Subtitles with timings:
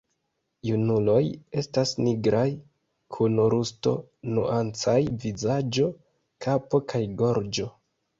[0.67, 1.17] Junuloj
[1.61, 2.45] estas nigraj
[3.17, 4.95] kun rusto-nuancaj
[5.27, 5.91] vizaĝo,
[6.47, 7.69] kapo kaj gorĝo.